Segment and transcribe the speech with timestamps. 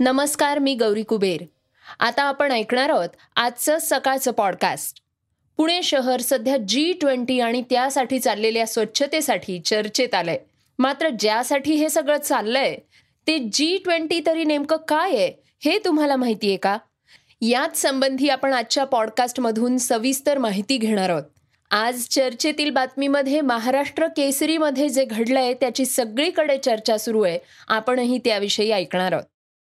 [0.00, 1.44] नमस्कार मी गौरी कुबेर.
[2.00, 5.00] आता आपण ऐकणार आहोत आजचं सकाळचं पॉडकास्ट
[5.56, 10.38] पुणे शहर सध्या जी ट्वेंटी आणि त्यासाठी चाललेल्या स्वच्छतेसाठी चर्चेत आलंय.
[10.78, 12.76] मात्र ज्यासाठी हे सगळं चाललंय
[13.26, 15.32] ते जी ट्वेंटी तरी नेमकं काय आहे
[15.64, 16.78] हे तुम्हाला माहिती आहे का?
[17.40, 21.22] याच संबंधी आपण आजच्या पॉडकास्टमधून सविस्तर माहिती घेणार आहोत.
[21.70, 27.38] आज चर्चेतील बातमीमध्ये महाराष्ट्र केसरीमध्ये जे घडलंय त्याची सगळीकडे चर्चा सुरू आहे.
[27.68, 29.24] आपणही त्याविषयी ऐकणार आहोत.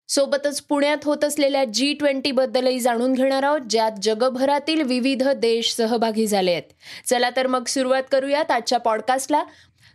[0.09, 6.27] सोबतच पुण्यात होत असलेल्या जी ट्वेंटी बद्दलही जाणून घेणार आहोत ज्यात जगभरातील विविध देश सहभागी
[6.27, 6.63] झाले आहेत.
[7.07, 9.45] चला तर मग सुरुवात करूयात आजच्या पॉडकास्टला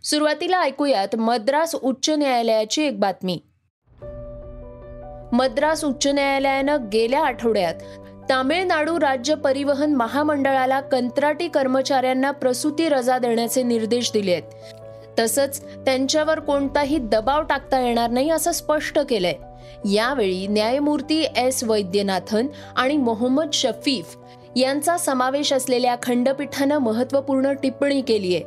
[0.04, 3.38] सुरुवातीला ऐकूयात मद्रास उच्च न्यायालयाची एक बातमी.
[5.32, 7.74] मद्रास उच्च न्यायालयानं गेल्या आठवड्यात
[8.30, 14.74] तामिळनाडू राज्य परिवहन महामंडळाला कंत्राटी कर्मचाऱ्यांना प्रसूती रजा देण्याचे निर्देश दिले आहेत.
[15.18, 19.34] तसंच त्यांच्यावर कोणताही दबाव टाकता येणार नाही असं स्पष्ट केलंय.
[19.84, 24.16] यावेळी न्यायमूर्ती एस वैद्यनाथन आणि मोहम्मद शफीफ
[24.56, 28.44] यांचा समावेश असलेल्या खंडपीठानं महत्त्वपूर्ण टिप्पणी केली आहे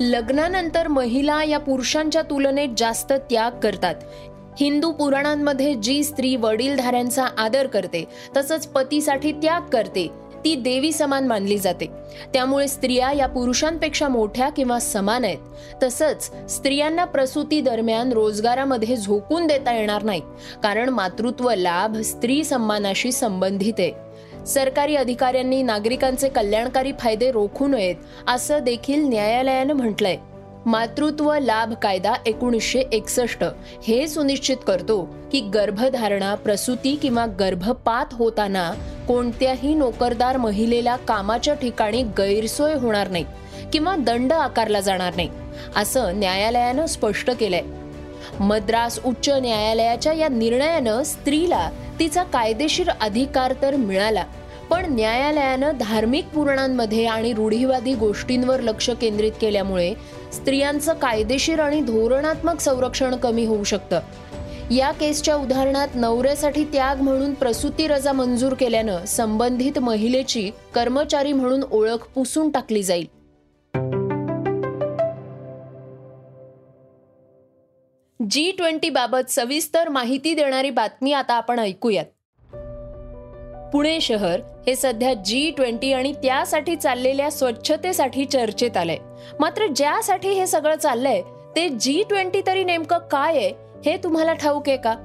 [0.00, 3.94] लग्नानंतर महिला या पुरुषांच्या तुलनेत जास्त त्याग करतात.
[4.60, 8.04] हिंदू पुराणांमध्ये जी स्त्री वडीलधाऱ्यांचा आदर करते
[8.36, 10.08] तसंच पतीसाठी त्याग करते.
[10.44, 11.86] ती देवी समान मानली जाते.
[12.34, 15.38] त्यामुळे स्त्रिया या पुरुषांपेक्षा मोठ्या किंवा समान आहेत.
[15.82, 20.22] तसंच स्त्रियांना प्रसूती दरम्यान रोजगारामध्ये झोकून देता येणार नाही.
[20.62, 24.10] कारण मातृत्व लाभ स्त्री सन्मानाशी संबंधित आहे.
[24.46, 27.96] सरकारी अधिकाऱ्यांनी नागरिकांचे कल्याणकारी फायदे रोखू नयेत
[28.28, 30.16] असं देखील न्यायालयानं म्हटलंय.
[30.66, 33.44] मातृत्व लाभ कायदा एकोणीसशे एकसष्ट.
[33.84, 38.72] हे सुनिश्चित करतो की गर्भधारणा प्रसूती किंवा गर्भपात होताना
[39.08, 43.24] कोणत्याही नोकरदार महिलेला कामाच्या ठिकाणी गैरसोय होणार नाही
[43.72, 45.28] किंवा दंड आकारला जाणार नाही
[45.76, 47.62] असं न्यायालयानं स्पष्ट केलंय.
[48.40, 54.24] मद्रास उच्च न्यायालयाच्या या निर्णयानं स्त्रीला तिचा कायदेशीर अधिकार तर मिळाला
[54.70, 59.94] पण न्यायालयानं धार्मिक पुराणांमध्ये आणि रूढीवादी गोष्टींवर लक्ष केंद्रित केल्यामुळे
[60.32, 64.00] स्त्रियांचं कायदेशीर आणि धोरणात्मक संरक्षण कमी होऊ शकतं.
[64.70, 72.06] या केसच्या उदाहरणात नवऱ्यासाठी त्याग म्हणून प्रसूती रजा मंजूर केल्यानं संबंधित महिलेची कर्मचारी म्हणून ओळख
[72.14, 73.20] पुसून टाकली जाईल.
[78.30, 82.04] जी ट्वेंटी बाबत सविस्तर माहिती देणारी बातमी आता आपण ऐकूयात.
[83.72, 88.96] पुणे शहर हे सध्या जी ट्वेंटी आणि त्यासाठी चाललेल्या स्वच्छतेसाठी चर्चेत आलंय.
[89.40, 91.22] मात्र ज्यासाठी हे सगळं चाललंय
[91.56, 93.52] ते जी ट्वेंटी तरी नेमकं काय आहे
[93.86, 94.96] हे तुम्हाला ठाऊक आहे का?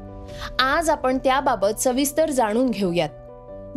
[0.60, 3.10] आज आपण त्याबाबत सविस्तर जाणून घेऊयात.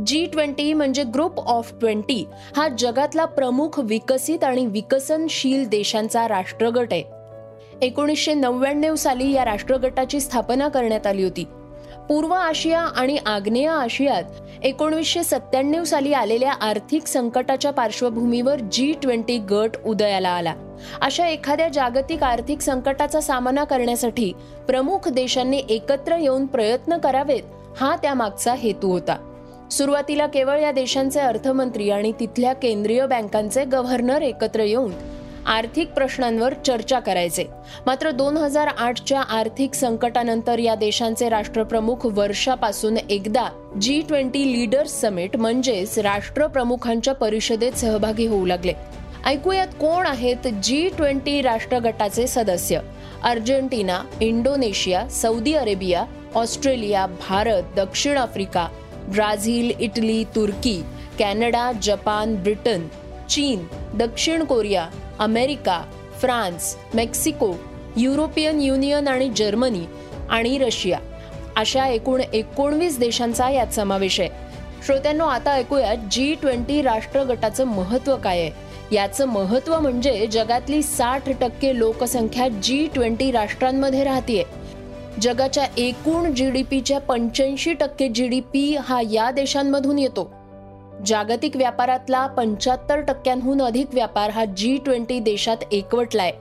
[0.06, 2.26] जी ट्वेंटी म्हणजे ग्रुप ऑफ ट्वेंटी
[2.56, 7.04] हा जगातला प्रमुख विकसित आणि विकसनशील देशांचा राष्ट्रगट आहे.
[7.82, 11.44] एकोणीसशे नव्याण्णव साली या राष्ट्रगटाची स्थापना करण्यात आली होती.
[12.08, 14.22] पूर्व आशिया आणि आग्नेय आशियात
[14.62, 20.54] एकोणीसशे सत्त्याण्णव साली आलेल्या आर्थिक संकटाच्या पार्श्वभूमीवर जी ट्वेंटी गट उदयाला आला.
[21.00, 24.32] अशा एखाद्या जागतिक आर्थिक संकटाचा सामना करण्यासाठी
[24.68, 27.42] प्रमुख देशांनी एकत्र येऊन प्रयत्न करावेत
[27.80, 29.16] हा त्यामागचा हेतू होता.
[29.70, 34.92] सुरुवातीला केवळ या देशांचे अर्थमंत्री आणि तिथल्या केंद्रीय बँकांचे गव्हर्नर एकत्र येऊन
[35.48, 37.44] आर्थिक प्रश्नांवर चर्चा करायचे.
[37.86, 43.48] मात्र दोन हजार आठच्या आर्थिक संकटानंतर या देशांचे राष्ट्रप्रमुख वर्षापासून एकदा
[43.80, 48.72] जी ट्वेंटी लीडर्स समिट म्हणजेच राष्ट्रप्रमुखांच्या परिषदेत सहभागी होऊ लागले.
[49.26, 52.80] ऐकूयात कोण आहेत जी ट्वेंटी राष्ट्रगटाचे सदस्य?
[53.24, 56.04] Argentina Indonesia Saudi Arabia
[56.34, 58.68] Australia Bharat दक्षिण आफ्रिका
[59.08, 60.82] ब्राझील इटली तुर्की
[61.18, 62.88] कॅनडा जपान ब्रिटन
[63.28, 65.84] चीन दक्षिण Korea America
[66.20, 67.52] France Mexico
[67.96, 69.84] European Union आणि जर्मनी
[70.30, 70.98] आणि रशिया
[71.56, 74.28] अशा एकूण एकोणवीस देशांचा यात समावेश आहे.
[74.86, 78.50] श्रोत्यांनो आता ऐकूया जी ट्वेंटी राष्ट्रगटाचं महत्त्व महत्त्व काय आहे?
[78.94, 84.44] याचं महत्त्व म्हणजे जगातली साठ टक्के लोकसंख्या जी ट्वेंटी राष्ट्रांमध्ये राहतीये.
[85.20, 90.37] जगाच्या एकूण जी डी पीच्या पंच्याऐंशी टक्के जी डी पी हा या देशांमधून येतो.
[91.06, 96.32] जागतिक व्यापारातला पंच्याहत्तर टक्क्यांहून अधिक व्यापार हा जी ट्वेंटी देशात एकवटलाय.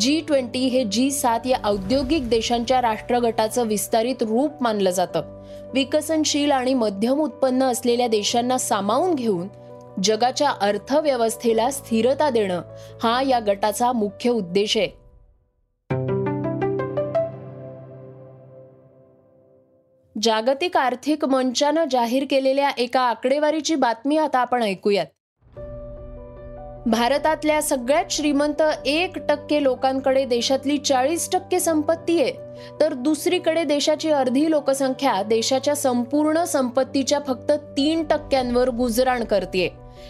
[0.00, 5.22] जी ट्वेंटी हे जी सात या औद्योगिक देशांच्या राष्ट्रगटाचं विस्तारित रूप मानलं जातं.
[5.74, 9.48] विकसनशील आणि मध्यम उत्पन्न असलेल्या देशांना सामावून घेऊन
[10.02, 12.62] जगाच्या अर्थव्यवस्थेला स्थिरता देणं
[13.02, 15.05] हा या गटाचा मुख्य उद्देश आहे.
[20.22, 25.06] जागतिक आर्थिक मंचानं जाहीर केलेल्या एका आकडेवारीची बातमी आता आपण ऐकूयात.
[26.86, 32.32] भारतातल्या सगळ्यात श्रीमंत एक टक्के लोकांकडे देशातली चाळीस टक्के संपत्ती आहे.
[32.80, 39.68] तर दुसरीकडे देशाची अर्धी लोकसंख्या देशाच्या संपूर्ण संपत्तीच्या फक्त तीन टक्क्यांवर गुजराण करते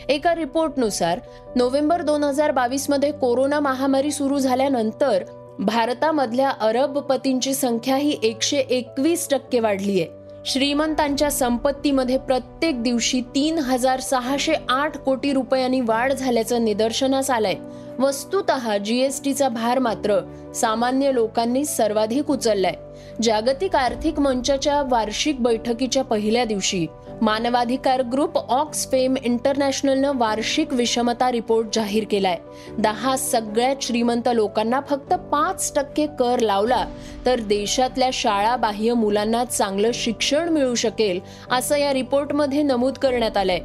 [0.09, 1.21] एका रिपोर्टनुसार
[1.57, 5.25] नोव्हेंबर दोन हजार बावीसमध्ये कोरोना महामारी सुरू झाल्यानंतर
[5.59, 14.01] भारतामधल्या अरबपतींची संख्या ही एकशे एकवीस टक्के वाढली आहे श्रीमंतांच्या संपत्तीमध्ये प्रत्येक दिवशी तीन हजार
[14.01, 17.55] सहाशे आठ कोटी रुपयांनी वाढ झाल्याचं निदर्शनास आलंय.
[17.99, 20.21] वस्तुत जीएसटीचा भार मात्र
[20.55, 22.75] सामान्य लोकांनी सर्वाधिक उचललाय.
[23.23, 26.87] जागतिक आर्थिक मंचाच्या वार्षिक बैठकीच्या पहिल्या दिवशी
[27.23, 32.37] मानवाधिकार ग्रुप ऑक्सफेम इंटरनॅशनलनं वार्षिक विषमता रिपोर्ट जाहीर केलाय.
[32.79, 36.85] दहा सगळ्यात श्रीमंत लोकांना फक्त पाच टक्के कर लावला
[37.27, 41.21] तर देशातल्या शाळा बाह्य मुलांना चांगलं शिक्षण मिळू शकेल
[41.51, 43.61] असं या रिपोर्टमध्ये नमूद करण्यात आलंय.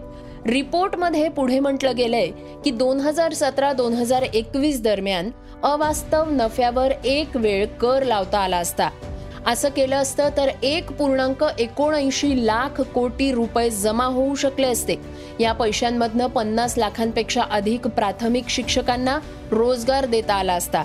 [0.45, 2.27] रिपोर्टमध्ये पुढे म्हटलं गेलंय
[2.65, 5.29] की दोन हजार सतरा दोन हजार एकवीस दरम्यान
[5.63, 8.89] अवास्तव नफ्यावर एक वेळ कर लावता आला असता.
[9.47, 14.95] असं केलं असतं तर एक पूर्णांक एकोणऐंशी लाख कोटी रुपये जमा होऊ शकले असते.
[15.39, 19.19] या पैशांमधनं पन्नास लाखांपेक्षा अधिक प्राथमिक शिक्षकांना
[19.51, 20.83] रोजगार देता आला असता.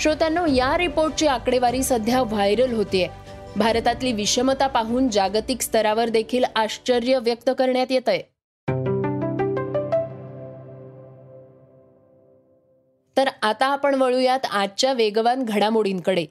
[0.00, 3.08] श्रोत्यांनो या रिपोर्टची आकडेवारी सध्या व्हायरल होतीये.
[3.56, 8.22] भारतातली विषमता पाहून जागतिक स्तरावर देखील आश्चर्य व्यक्त करण्यात येत आहे
[13.16, 16.26] तर आता आपण वळूयात आजच्या वेगवान घडामोडींकडे.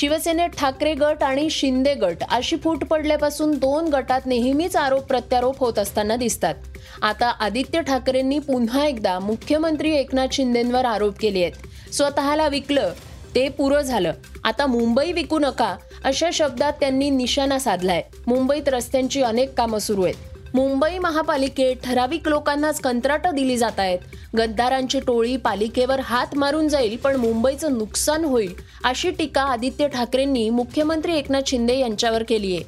[0.00, 5.78] शिवसेनेत ठाकरे गट आणि शिंदे गट अशी फूट पडल्यापासून दोन गटात नेहमीच आरोप प्रत्यारोप होत
[5.78, 6.54] असताना दिसतात.
[7.02, 11.92] आता आदित्य ठाकरेंनी पुन्हा एकदा मुख्यमंत्री एकनाथ शिंदेंवर आरोप केले आहेत.
[11.92, 12.92] स्वतःला विकलं
[13.34, 14.12] ते पुरं झालं.
[14.44, 18.02] आता मुंबई विकू नका अशा शब्दात त्यांनी निशाणा साधलाय.
[18.26, 20.27] मुंबईत रस्त्यांची अनेक कामं सुरू आहेत.
[20.54, 23.98] मुंबई महापालिकेत ठराविक लोकांनाच कंत्राटं दिली जात आहेत.
[24.36, 28.54] गद्दारांची टोळी पालिकेवर हात मारून जाईल पण मुंबईचं नुकसान होईल
[28.84, 32.64] अशी टीका आदित्य ठाकरेंनी मुख्यमंत्री एकनाथ शिंदे यांच्यावर केली आहे.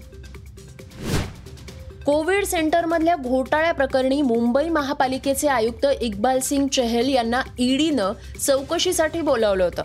[2.06, 8.12] कोविड सेंटरमधल्या घोटाळ्या प्रकरणी मुंबई महापालिकेचे आयुक्त इक्बाल सिंग चहल यांना ईडीनं
[8.46, 9.82] चौकशीसाठी बोलावलं होतं.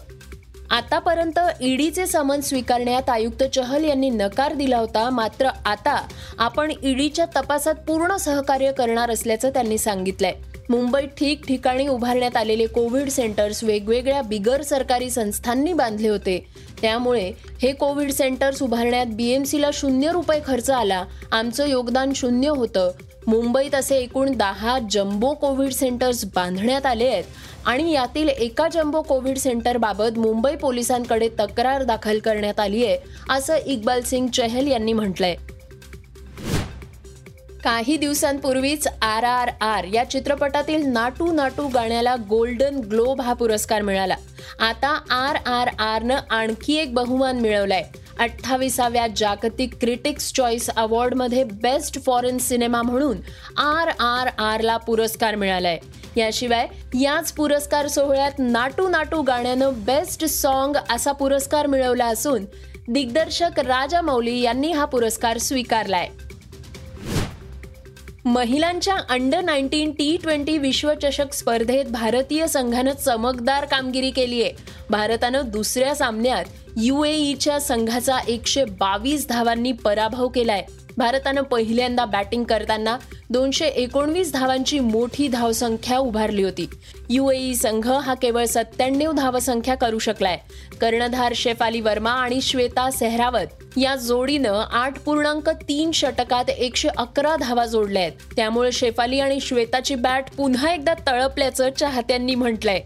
[0.76, 5.10] आतापर्यंत ईडीचे समन स्वीकारण्यात आयुक्त चहल यांनी नकार दिला होता.
[5.10, 6.08] मात्र आता
[6.40, 10.34] आपण ईडीच्या तपासात पूर्ण सहकार्य करणार असल्याचं त्यांनी सांगितलंय.
[10.70, 16.46] मुंबईत ठिकठिकाणी उभारण्यात आलेले कोविड सेंटर्स वेगवेगळ्या बिगर सरकारी संस्थांनी बांधले होते.
[16.82, 17.32] त्यामुळे
[17.62, 21.04] हे कोविड सेंटर्स उभारण्यात बीएमसीला शून्य रुपये खर्च आला.
[21.32, 22.92] आमचं योगदान शून्य होतं.
[23.28, 27.24] मुंबईत असे एकूण दहा जम्बो कोविड सेंटर्स बांधण्यात आले आहेत.
[27.66, 32.98] आणि यातील एका जम्बो कोविड सेंटरबाबत मुंबई पोलिसांकडे तक्रार दाखल करण्यात आली आहे
[33.30, 35.36] असं इक्बाल सिंग चहल यांनी म्हटलंय.
[37.64, 44.16] काही दिवसांपूर्वीच आर आर आर या चित्रपटातील नाटू नाटू गाण्याला गोल्डन ग्लोब हा पुरस्कार मिळाला.
[44.60, 47.84] आता आर आर आरनं आणखी एक बहुमान मिळवलाय.
[48.20, 53.18] अठ्ठावीसाव्या जागतिक क्रिटिक्स चॉईस अवॉर्डमध्ये बेस्ट फॉरेन सिनेमा म्हणून
[53.58, 55.78] आर आर आरला पुरस्कार मिळालाय.
[56.18, 56.68] याशिवाय
[57.02, 62.46] याच पुरस्कार सोहळ्यात नाटू नाटू गाण्यानं बेस्ट सॉन्ग असा पुरस्कार मिळवला असून
[62.88, 66.10] दिग्दर्शक राजा मौली यांनी हा पुरस्कार स्वीकारलाय.
[68.26, 74.52] महिलांच्या अंडर नाईन्टीन टी ट्वेंटी विश्वचषक स्पर्धेत भारतीय संघानं चमकदार कामगिरी केली आहे.
[74.90, 76.46] भारतानं दुसऱ्या सामन्यात
[76.78, 80.64] युएईच्या संघाचा एकशे बावीस धावांनी पराभव केलाय.
[80.98, 82.98] भारतानं पहिल्यांदा बॅटिंग करताना
[83.30, 86.70] दोनशे एकोणवीस धावांची मोठी धावसंख्या उभारली होती.
[87.10, 90.38] युएई संघ हा केवळ सत्त्याण्णव धावसंख्या करू शकलाय.
[90.82, 97.66] कर्णधार शेफाली वर्मा आणि श्वेता सेहरावत या जोडीनं आठ पूर्णांक तीन षटकात एकशे अकरा धावा
[97.66, 102.82] जोडल्या आहेत त्यामुळे शेफाली आणि श्वेताची बॅट पुन्हा एकदा तळपल्याचं चाहत्यांनी म्हटलंय.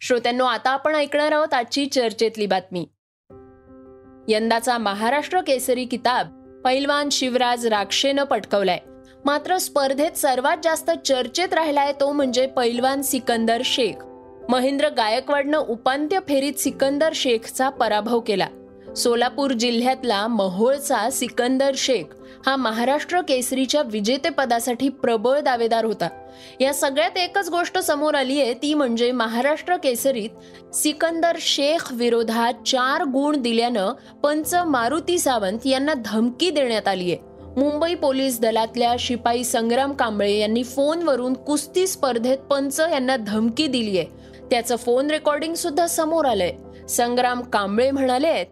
[0.00, 2.86] श्रोत्यांनो आता आपण ऐकणार आहोत आजची चर्चेतली बातमी.
[4.28, 8.78] यंदाचा महाराष्ट्र केसरी किताब पैलवान शिवराज राक्षेनं पटकवलाय.
[9.24, 14.05] मात्र स्पर्धेत सर्वात जास्त चर्चेत राहिलाय तो म्हणजे पैलवान सिकंदर शेख.
[14.48, 18.46] महेंद्र गायकवाडनं उपांत्य फेरीत सिकंदर शेखचा पराभव केला.
[18.96, 22.14] सोलापूर जिल्ह्यातला महोळचा सिकंदर शेख
[22.46, 26.08] हा महाराष्ट्र केसरीच्या विजेतेपदासाठी प्रबळ दावेदार होता.
[26.60, 33.04] या सगळ्यात एकच गोष्ट समोर आली आहे ती म्हणजे महाराष्ट्र केसरीत सिकंदर शेख विरोधात चार
[33.04, 39.92] गुण दिल्यानं पंच मारुती सावंत यांना धमकी देण्यात आली आहे मुंबई पोलीस दलातल्या शिपाई संग्राम
[39.92, 44.06] कांबळे यांनी फोनवरून कुस्ती स्पर्धेत पंच यांना धमकी दिली आहे
[44.50, 46.52] त्याचं फोन रेकॉर्डिंग सुद्धा समोर आलंय.
[46.88, 48.44] संग्राम कांबळे म्हणाले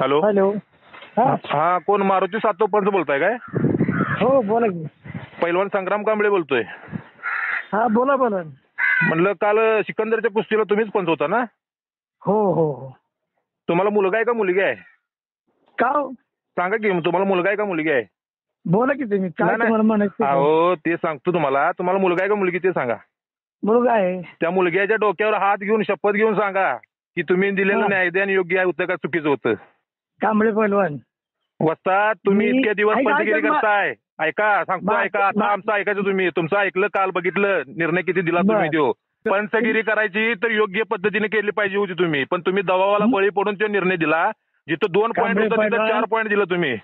[0.00, 0.20] हॅलो.
[0.20, 0.50] हॅलो.
[1.16, 1.34] हा.
[1.44, 3.36] हा कोण मारुती सातो पंच बोलताय काय?
[4.20, 4.86] हो बोला की.
[5.42, 6.62] पैलवान संग्राम कांबळे बोलतोय.
[7.72, 8.36] हा बोला बोला.
[9.02, 11.44] म्हणलं काल सिकंदरच्या कुस्तीला तुम्हीच पंच होता ना?
[12.26, 12.96] हो हो हो.
[13.68, 14.74] तुम्हाला मुलगा आहे का मुलगी आहे?
[15.78, 15.88] का?
[15.88, 16.12] हो?
[16.58, 18.02] सांगा की तुम्हाला मुलगा आहे का मुलगी आहे?
[18.64, 19.68] बोला की तुम्ही काय नाही, नाही.
[19.68, 20.24] तुम्हाला म्हणायचं?
[20.24, 21.72] अहो ते सांगतो तुम्हाला.
[21.72, 22.94] तुम्हाला मुलगा आहे का मुलगी ते सांगा.
[23.62, 26.74] मुलगा आहे त्या मुलग्याच्या डोक्यावर हात घेऊन शपथ घेऊन सांगा
[27.16, 27.88] की तुम्ही दिलेलं हा.
[27.88, 29.54] न्यायदान योग्य आहे होतं का चुकीचं होतं.
[30.22, 30.96] कांबळे पैलवान
[31.60, 33.94] वस्तात तुम्ही मी- इतके दिवस ऐका, पंचगिरी मा- करताय.
[34.18, 36.30] ऐका सांगतो मा- ऐका आता मा- आमचं ऐकायचं तुम्ही.
[36.30, 38.54] तुमचं ऐकलं काल बघितलं निर्णय किती दिला बर.
[38.54, 38.92] तुम्ही देऊ
[39.30, 42.24] पंचगिरी करायची तर योग्य पद्धतीने केली पाहिजे होती तुम्ही.
[42.24, 43.10] पण तुम्ही दबावाला हं?
[43.10, 44.30] बळी पडून तो निर्णय दिला.
[44.68, 45.88] जिथं दोन पॉईंट कांबळे होतं तिथं.
[45.88, 46.76] चार पॉईंट दिलं तुम्ही.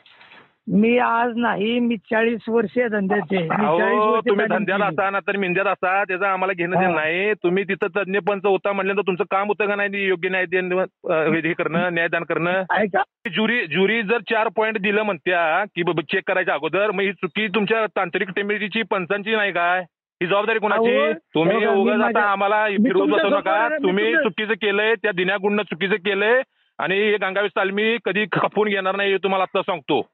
[0.68, 3.38] मी आज नाही मी चाळीस वर्ष धंद्याचे.
[3.38, 4.82] मी 40 अहो वर्ष तुम्ही केली.
[4.82, 6.82] असा ना तर मिंद्यात असा त्याचं आम्हाला घेणं हा.
[6.82, 7.32] देणं नाही.
[7.32, 10.06] तुम्ही तिथं तज्ञ पंच होता म्हणल्यानंतर तुमचं काम होतं का नाही?
[10.06, 12.62] योग्य न्याय देणं, अं, हे करणं न्यायदान करणं?
[12.70, 13.02] ऐका.
[13.34, 17.48] ज्युरी ज्युरी जर चार पॉईंट दिलं म्हणत्या की बाबा चेक करायच्या अगोदर मग ही चुकी
[17.48, 19.80] तुमच्या तांत्रिक टेंबरीची पंचांची नाही काय
[20.22, 20.96] ही जबाबदारी कोणाची?
[20.96, 23.68] अहो, तुम्ही बघा, मी उगाच आता माझ्या- आम्हाला मी फिरवत तुमच्या बसू नका.
[23.68, 26.42] मी तुम्ही तुमच्या- चुकीचं केलंय त्या दिन्यागुंड चुकीचं केलंय
[26.78, 30.11] आणि हे गंगावीस तालमी कधी खपून घेणार नाही हे तुम्हाला आता सांगतो.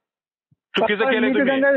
[0.79, 1.57] चुकीचं केलंय मी बी तुम्ही.
[1.57, 1.71] गंगा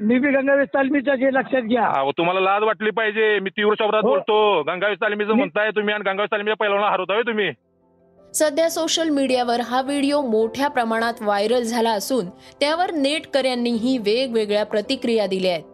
[0.00, 2.10] मी बी गंगावेश तालमीच्या जे लक्षात घ्या.
[2.18, 3.38] तुम्हाला लाज वाटली पाहिजे.
[3.38, 4.08] मी तीव्र शब्दात हो.
[4.08, 4.62] बोलतो.
[4.62, 7.50] गंगावीस तालमीचं म्हणताय तुम्ही आणि गंगावीस तालमीच्या पहिला हरवताय तुम्ही.
[8.34, 12.26] सध्या सोशल मीडियावर हा व्हिडिओ मोठ्या प्रमाणात व्हायरल झाला असून
[12.60, 15.64] त्यावर नेटकऱ्यांनीही वेगवेगळ्या प्रतिक्रिया दिल्या आहेत.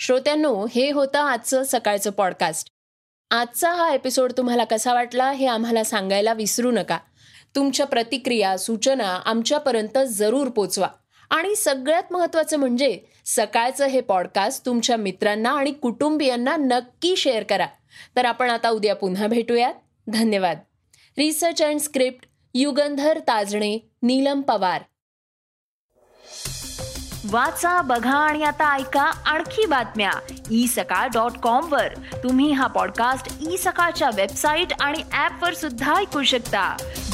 [0.00, 2.68] श्रोत्यांनो हे होतं आजचं सकाळचं पॉडकास्ट
[3.30, 6.98] आजचा हा एपिसोड तुम्हाला कसा वाटला हे आम्हाला सांगायला विसरू नका.
[7.56, 10.88] तुमच्या प्रतिक्रिया सूचना आमच्यापर्यंत जरूर पोचवा.
[11.30, 17.66] आणि सगळ्यात महत्त्वाचं म्हणजे सकाळचं हे पॉडकास्ट तुमच्या मित्रांना आणि कुटुंबियांना नक्की शेअर करा.
[18.16, 19.74] तर आपण आता उद्या पुन्हा भेटूयात.
[20.08, 20.58] धन्यवाद.
[21.18, 24.82] Research and script Yugandhar Tajane Neelam Pawar.
[27.30, 30.10] वाचा बघा आणि आता ऐका आणखी बातम्या.
[30.50, 31.94] ई सकाळ डॉट कॉम वर.
[31.94, 36.76] तुम्ही हा पॉडकास्ट ई सकाळच्या वेबसाईट आणि ऍप वर सुद्धा ऐकू शकता.